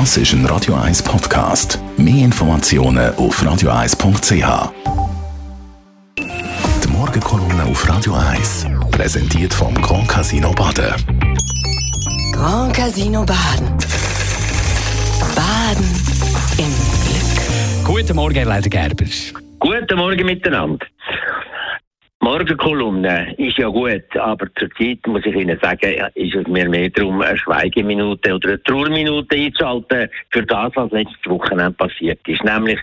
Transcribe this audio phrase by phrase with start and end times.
[0.00, 1.78] Das ist ein Radio 1 Podcast.
[1.96, 4.72] Mehr Informationen auf radio1.ch.
[6.18, 10.96] Die Morgenkolumne auf Radio 1 präsentiert vom Grand Casino Baden.
[12.32, 13.68] Grand Casino Baden.
[15.36, 15.86] Baden
[16.58, 16.74] im
[17.04, 17.84] Glück.
[17.84, 19.04] Guten Morgen, Herr Leiter Gerber.
[19.60, 20.84] Guten Morgen miteinander.
[22.24, 27.20] Morgenkolumne ist ja gut, aber zurzeit muss ich Ihnen sagen, ist es mir mehr darum,
[27.20, 32.42] eine Schweigeminute oder eine Trauerminute einzuhalten für das, was letztes Wochenende passiert ist.
[32.42, 32.80] Nämlich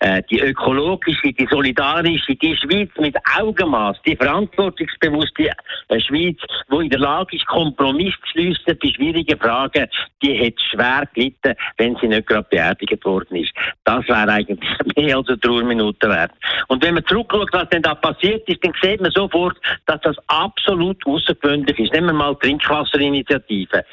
[0.00, 5.52] äh, die ökologische, die solidarische, die Schweiz mit Augenmaß, die verantwortungsbewusste
[5.88, 6.36] äh, Schweiz,
[6.70, 9.88] die in der Lage ist, Kompromiss zu schliessen bei schwierigen Fragen,
[10.22, 13.52] die hat schwer gelitten, wenn sie nicht gerade beerdigt worden ist.
[13.84, 14.60] Das wäre eigentlich
[14.96, 16.32] mehr als eine Trauerminute wert.
[16.68, 20.16] Und wenn man zurückschaut, was denn da passiert ist, dann sieht man sofort, dass das
[20.26, 21.92] absolut außergewöhnlich ist.
[21.92, 23.84] Nehmen wir mal Trinkwasserinitiative.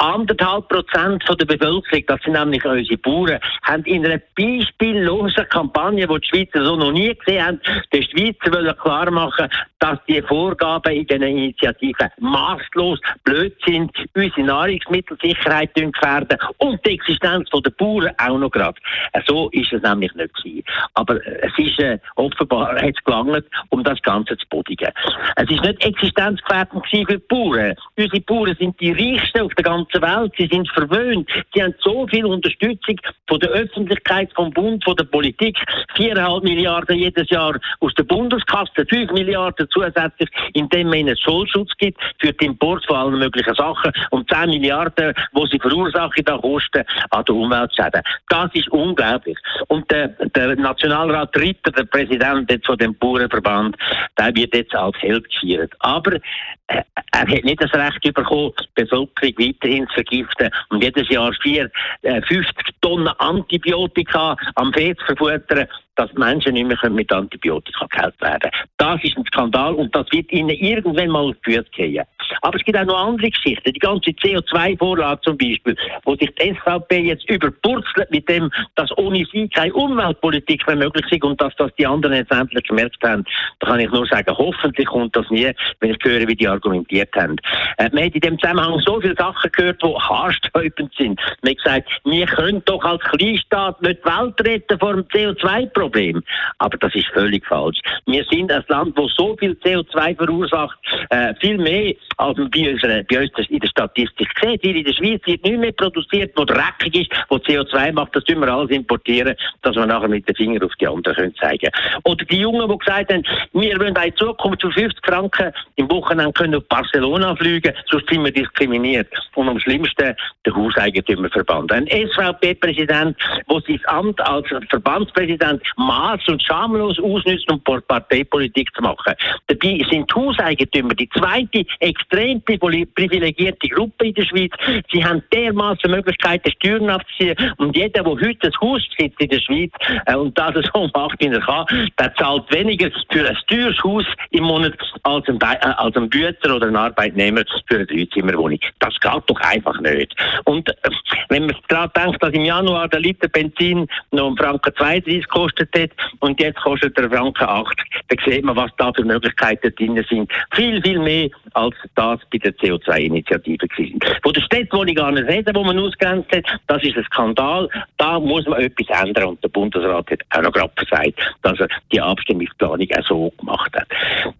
[0.00, 6.06] Anderthalb Prozent von der Bevölkerung, das sind nämlich unsere Bauern, haben in einer beispiellosen Kampagne,
[6.06, 7.60] die die Schweizer so noch nie gesehen haben,
[7.92, 9.48] den Schweizer klar machen,
[9.80, 17.48] dass die Vorgaben in diesen Initiativen maßlos blöd sind, unsere Nahrungsmittelsicherheit gefährden und die Existenz
[17.50, 18.78] der Bauern auch noch gerade.
[19.26, 20.62] So ist es nämlich nicht gewesen.
[20.94, 24.92] Aber es ist äh, offenbar es gelangt, um das Ganze zu bodigen.
[25.34, 27.74] Es ist nicht existenzgefährdend für die Bauern.
[27.96, 30.32] Unsere Bauern sind die reichsten auf der ganzen Welt.
[30.38, 31.28] Sie sind verwöhnt.
[31.54, 32.96] Sie haben so viel Unterstützung
[33.28, 35.58] von der Öffentlichkeit, vom Bund, von der Politik.
[35.94, 42.00] Viereinhalb Milliarden jedes Jahr aus der Bundeskasse, fünf Milliarden zusätzlich, indem man ihnen Zollschutz gibt
[42.20, 46.84] für den Import von allen möglichen Sachen und 10 Milliarden, wo sie verursachen, da Kosten
[47.10, 48.02] an der Umweltschäden.
[48.28, 49.38] Das ist unglaublich.
[49.68, 53.76] Und der, der Nationalrat Ritter, der Präsident jetzt von dem Bauernverband,
[54.18, 55.72] der wird jetzt als Held gefeiert.
[55.80, 61.08] Aber äh, er hat nicht das Recht bekommen, die Bevölkerung weiterhin zu vergiften und jedes
[61.08, 61.70] Jahr vier,
[62.02, 65.66] äh, 50 Tonnen Antibiotika am Fett verfuttern
[65.98, 70.32] dass Menschen nicht mehr mit Antibiotika gehalten werden Das ist ein Skandal und das wird
[70.32, 72.04] ihnen irgendwann mal geführt gehen.
[72.42, 73.72] Aber es gibt auch noch andere Geschichten.
[73.72, 79.24] Die ganze CO2-Vorlage zum Beispiel, wo sich die SVP jetzt überpurzelt mit dem, dass ohne
[79.32, 83.24] sie keine Umweltpolitik mehr möglich ist und dass das die anderen jetzt endlich gemerkt haben.
[83.60, 85.50] Da kann ich nur sagen, hoffentlich kommt das nie,
[85.80, 87.36] wenn ich höre, wie die argumentiert haben.
[87.78, 91.20] Äh, man hat in dem Zusammenhang so viele Sachen gehört, die haarsträubend sind.
[91.42, 95.88] Man hat gesagt, wir können doch als Kleinstaat nicht die Welt retten vor dem CO2-Problem.
[95.88, 96.22] Problem.
[96.58, 97.78] Aber das ist völlig falsch.
[98.06, 100.78] Wir sind ein Land, das so viel CO2 verursacht,
[101.10, 104.60] äh, viel mehr als man bei, unserer, bei uns in der Statistik sieht.
[104.62, 108.24] Hier in der Schweiz wird nicht mehr produziert, wo dreckig ist, wo CO2 macht, das
[108.24, 111.70] tun wir alles importieren, dass wir nachher mit den Fingern auf die anderen können zeigen
[112.04, 116.32] Oder die Jungen, die gesagt haben, wir wollen in Zukunft für 50 Franken im Wochenende
[116.32, 119.08] können auf Barcelona fliegen, sonst sind wir diskriminiert.
[119.34, 120.14] Und am schlimmsten
[120.44, 121.70] der Hauseigentümerverband.
[121.72, 123.16] Ein SVP-Präsident,
[123.48, 129.14] der sein Amt als Verbandspräsident maß- und schamlos ausnützen, um Parteipolitik zu machen.
[129.46, 131.64] Dabei sind Hauseigentümer die zweite
[132.08, 134.52] privilegierte Gruppe in der Schweiz.
[134.92, 137.36] Sie haben dermaßen Möglichkeiten, Steuern abzuziehen.
[137.58, 139.72] Und jeder, der heute ein Haus besitzt in der Schweiz
[140.06, 141.66] äh, und das so macht, wie er kann,
[141.98, 146.56] der zahlt weniger für ein teures Haus im Monat als ein, äh, als ein Bützer
[146.56, 148.60] oder ein Arbeitnehmer für eine Dreizimmerwohnung.
[148.78, 150.14] Das geht doch einfach nicht.
[150.44, 150.90] Und äh,
[151.28, 155.48] wenn man daran denkt, dass im Januar der Liter Benzin noch einen Franken 32 kostet,
[155.48, 155.90] gekostet hat
[156.20, 157.86] und jetzt kostet der Franken 80.
[158.08, 160.30] Da sieht man, was da für Möglichkeiten drin sind.
[160.52, 164.16] Viel, viel mehr als das bei der CO2-Initiative war.
[164.22, 167.04] Von der Städte, wo ich gar nicht reden, wo man ausgrenzt hat, das ist ein
[167.04, 167.68] Skandal.
[167.96, 171.68] Da muss man etwas ändern und der Bundesrat hat auch noch gerade gesagt, dass er
[171.90, 173.88] die Abstimmungsplanung auch so gemacht hat.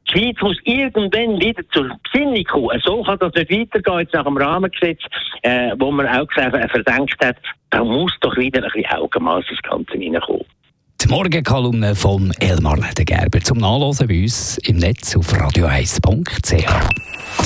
[0.09, 2.81] Die Schweiz muss irgendwann wieder zur Besinnung kommen.
[2.85, 5.03] So kann das nicht weitergehen, jetzt nach dem Rahmengesetz,
[5.43, 7.37] äh, wo man auch gesagt, verdenkt hat,
[7.71, 10.47] da muss doch wieder ein bisschen Augenmaß ins Ganze hineinkommen.
[11.01, 16.67] Die Morgenkolumne von Elmar Ledergerber zum Nachlesen bei uns im Netz auf radio1.ch.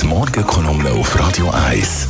[0.01, 2.09] Die Morgenkolumne auf Radio 1.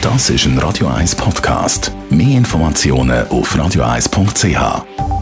[0.00, 1.92] Das ist ein Radio 1 Podcast.
[2.08, 5.15] Mehr Informationen auf radio1.ch.